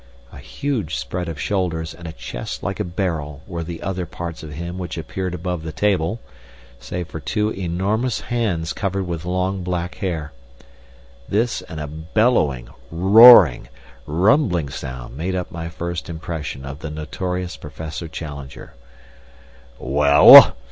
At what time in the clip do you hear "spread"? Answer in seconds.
0.95-1.29